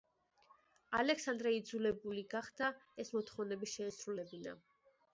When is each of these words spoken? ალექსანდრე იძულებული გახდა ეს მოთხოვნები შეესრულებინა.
ალექსანდრე 0.99 1.51
იძულებული 1.57 2.25
გახდა 2.33 2.73
ეს 3.05 3.15
მოთხოვნები 3.19 3.73
შეესრულებინა. 3.79 4.61